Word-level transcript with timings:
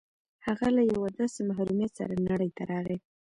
هغه 0.47 0.67
له 0.75 0.81
يوه 0.93 1.09
داسې 1.19 1.39
محروميت 1.49 1.91
سره 1.99 2.13
نړۍ 2.29 2.49
ته 2.57 2.63
راغی. 2.71 2.97